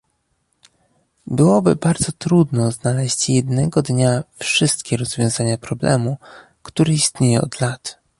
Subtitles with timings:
[1.27, 6.17] Byłoby bardzo trudno znaleźć jednego dnia wszystkie rozwiązania problemu,
[6.63, 7.99] który istnieje od lat